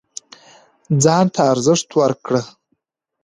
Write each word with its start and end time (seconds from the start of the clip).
ځان 1.03 1.25
ته 1.33 1.41
ارزښت 1.53 1.89
ورکړه 1.99 2.41